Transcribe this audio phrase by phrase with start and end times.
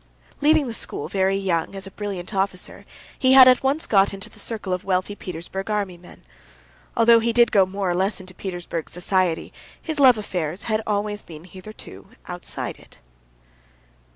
[0.41, 2.87] Leaving the school very young as a brilliant officer,
[3.19, 6.23] he had at once got into the circle of wealthy Petersburg army men.
[6.97, 11.23] Although he did go more or less into Petersburg society, his love affairs had always
[11.29, 12.97] hitherto been outside it.